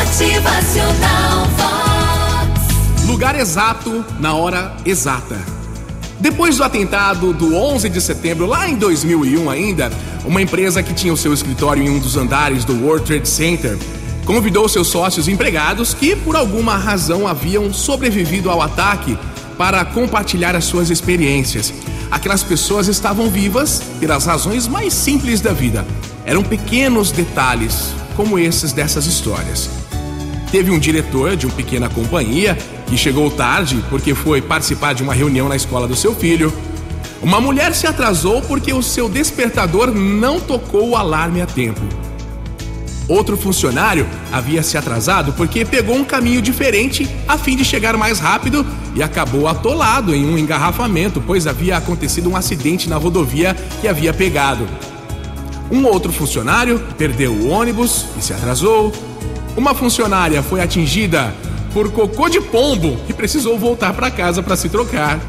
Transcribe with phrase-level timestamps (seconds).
[0.00, 3.04] Motivacional Vox.
[3.06, 5.38] Lugar exato na hora exata.
[6.18, 9.92] Depois do atentado do 11 de setembro, lá em 2001 ainda,
[10.24, 13.76] uma empresa que tinha o seu escritório em um dos andares do World Trade Center
[14.24, 19.18] convidou seus sócios empregados que, por alguma razão, haviam sobrevivido ao ataque
[19.58, 21.74] para compartilhar as suas experiências.
[22.10, 25.86] Aquelas pessoas estavam vivas pelas razões mais simples da vida.
[26.24, 29.68] Eram pequenos detalhes, como esses dessas histórias.
[30.50, 35.14] Teve um diretor de uma pequena companhia que chegou tarde porque foi participar de uma
[35.14, 36.52] reunião na escola do seu filho.
[37.22, 41.80] Uma mulher se atrasou porque o seu despertador não tocou o alarme a tempo.
[43.06, 48.18] Outro funcionário havia se atrasado porque pegou um caminho diferente a fim de chegar mais
[48.18, 53.86] rápido e acabou atolado em um engarrafamento, pois havia acontecido um acidente na rodovia que
[53.86, 54.66] havia pegado.
[55.70, 58.92] Um outro funcionário perdeu o ônibus e se atrasou.
[59.56, 61.34] Uma funcionária foi atingida
[61.72, 65.20] por cocô de pombo e precisou voltar para casa para se trocar.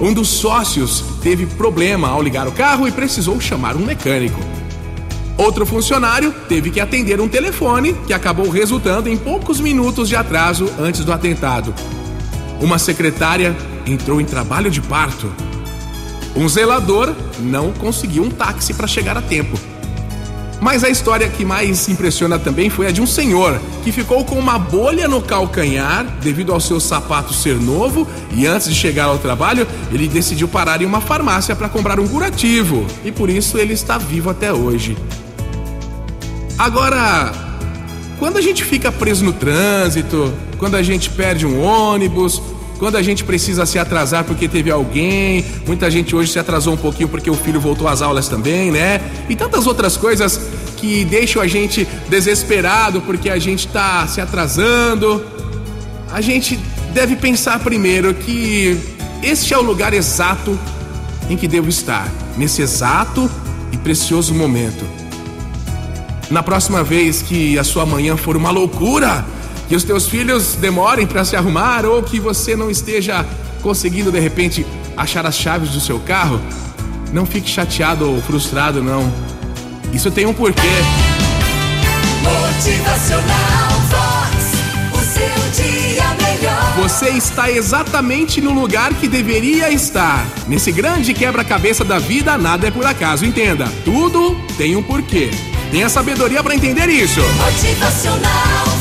[0.00, 4.40] Um dos sócios teve problema ao ligar o carro e precisou chamar um mecânico.
[5.36, 10.70] Outro funcionário teve que atender um telefone que acabou resultando em poucos minutos de atraso
[10.78, 11.74] antes do atentado.
[12.60, 13.54] Uma secretária
[13.86, 15.30] entrou em trabalho de parto.
[16.36, 19.58] Um zelador não conseguiu um táxi para chegar a tempo.
[20.64, 24.38] Mas a história que mais impressiona também foi a de um senhor que ficou com
[24.38, 29.18] uma bolha no calcanhar devido ao seu sapato ser novo e antes de chegar ao
[29.18, 33.74] trabalho, ele decidiu parar em uma farmácia para comprar um curativo e por isso ele
[33.74, 34.96] está vivo até hoje.
[36.58, 37.30] Agora,
[38.18, 42.40] quando a gente fica preso no trânsito, quando a gente perde um ônibus,
[42.78, 46.76] quando a gente precisa se atrasar porque teve alguém, muita gente hoje se atrasou um
[46.76, 49.00] pouquinho porque o filho voltou às aulas também, né?
[49.28, 50.40] E tantas outras coisas
[50.76, 55.24] que deixam a gente desesperado porque a gente tá se atrasando.
[56.12, 56.58] A gente
[56.92, 58.78] deve pensar primeiro que
[59.22, 60.58] este é o lugar exato
[61.30, 63.30] em que devo estar, nesse exato
[63.72, 64.84] e precioso momento.
[66.30, 69.24] Na próxima vez que a sua manhã for uma loucura,
[69.74, 73.26] que os teus filhos demorem para se arrumar ou que você não esteja
[73.60, 74.64] conseguindo de repente
[74.96, 76.40] achar as chaves do seu carro,
[77.12, 79.12] não fique chateado ou frustrado não.
[79.92, 80.60] Isso tem um porquê.
[82.22, 84.44] Motivacional Vox.
[84.92, 86.74] O seu dia melhor.
[86.76, 90.24] Você está exatamente no lugar que deveria estar.
[90.46, 93.66] Nesse grande quebra-cabeça da vida, nada é por acaso, entenda.
[93.84, 95.30] Tudo tem um porquê.
[95.72, 97.20] Tenha sabedoria para entender isso.
[97.20, 98.73] Motivacional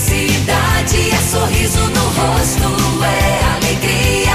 [0.00, 4.30] felicidade, é sorriso no rosto, é alegria,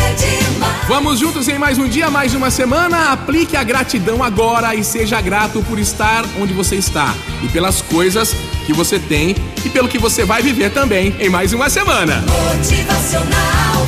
[0.00, 0.88] é demais.
[0.88, 3.12] Vamos juntos em mais um dia, mais uma semana.
[3.12, 8.34] Aplique a gratidão agora e seja grato por estar onde você está e pelas coisas
[8.64, 12.24] que você tem e pelo que você vai viver também em mais uma semana.
[12.56, 13.86] Motivacional